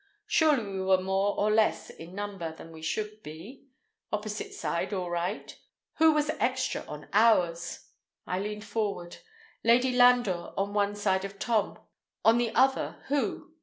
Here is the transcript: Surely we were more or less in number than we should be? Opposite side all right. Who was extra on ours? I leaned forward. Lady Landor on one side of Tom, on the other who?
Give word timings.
Surely 0.25 0.63
we 0.63 0.81
were 0.81 0.99
more 0.99 1.37
or 1.39 1.51
less 1.51 1.91
in 1.91 2.15
number 2.15 2.51
than 2.55 2.71
we 2.71 2.81
should 2.81 3.21
be? 3.21 3.67
Opposite 4.11 4.51
side 4.51 4.93
all 4.95 5.11
right. 5.11 5.55
Who 5.97 6.11
was 6.11 6.31
extra 6.39 6.81
on 6.87 7.07
ours? 7.13 7.85
I 8.25 8.39
leaned 8.39 8.63
forward. 8.65 9.17
Lady 9.63 9.91
Landor 9.95 10.53
on 10.57 10.73
one 10.73 10.95
side 10.95 11.23
of 11.23 11.37
Tom, 11.37 11.77
on 12.25 12.39
the 12.39 12.49
other 12.55 13.03
who? 13.09 13.51